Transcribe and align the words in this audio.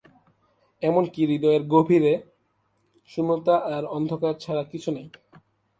এমনকি 0.81 1.21
হৃদয়ের 1.25 1.63
গভীরে 1.65 2.13
শূন্যতা 3.09 3.55
আর 3.75 3.83
অন্ধকার 3.87 4.33
ছাড়া 4.39 4.63
কিছু 4.63 4.89
নেই। 4.91 5.07